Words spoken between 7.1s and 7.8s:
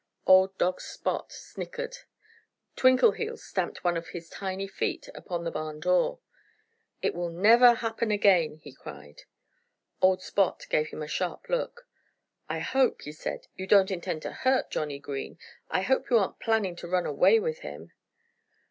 will never